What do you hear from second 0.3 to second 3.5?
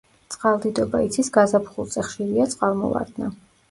წყალდიდობა იცის გაზაფხულზე, ხშირია წყალმოვარდნა.